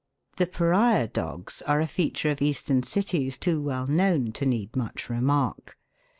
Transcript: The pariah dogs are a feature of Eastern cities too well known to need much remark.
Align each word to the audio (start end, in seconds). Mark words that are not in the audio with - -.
The 0.37 0.47
pariah 0.47 1.07
dogs 1.09 1.61
are 1.67 1.79
a 1.79 1.85
feature 1.85 2.31
of 2.31 2.41
Eastern 2.41 2.81
cities 2.81 3.37
too 3.37 3.61
well 3.61 3.85
known 3.85 4.31
to 4.31 4.47
need 4.47 4.75
much 4.75 5.11
remark. 5.11 5.77